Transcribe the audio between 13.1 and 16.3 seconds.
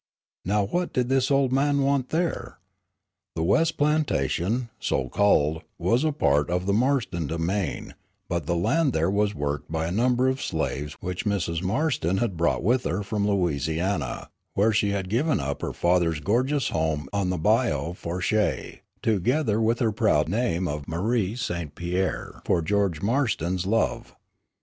Louisiana, where she had given up her father's